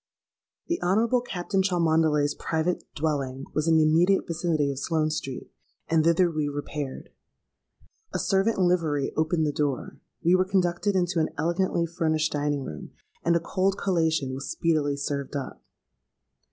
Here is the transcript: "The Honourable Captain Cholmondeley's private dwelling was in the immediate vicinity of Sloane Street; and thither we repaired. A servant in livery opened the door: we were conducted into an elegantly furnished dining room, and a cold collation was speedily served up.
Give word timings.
"The 0.65 0.81
Honourable 0.81 1.21
Captain 1.21 1.61
Cholmondeley's 1.61 2.33
private 2.33 2.83
dwelling 2.95 3.45
was 3.53 3.67
in 3.67 3.77
the 3.77 3.83
immediate 3.83 4.25
vicinity 4.25 4.71
of 4.71 4.79
Sloane 4.79 5.11
Street; 5.11 5.51
and 5.87 6.03
thither 6.03 6.31
we 6.31 6.47
repaired. 6.49 7.09
A 8.11 8.17
servant 8.17 8.57
in 8.57 8.67
livery 8.67 9.13
opened 9.15 9.45
the 9.45 9.51
door: 9.51 9.99
we 10.25 10.33
were 10.33 10.43
conducted 10.43 10.95
into 10.95 11.19
an 11.19 11.29
elegantly 11.37 11.85
furnished 11.85 12.31
dining 12.31 12.63
room, 12.63 12.93
and 13.23 13.35
a 13.35 13.39
cold 13.39 13.77
collation 13.77 14.33
was 14.33 14.49
speedily 14.49 14.97
served 14.97 15.35
up. 15.35 15.61